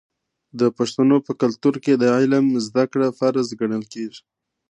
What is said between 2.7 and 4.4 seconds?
کړه فرض ګڼل کیږي.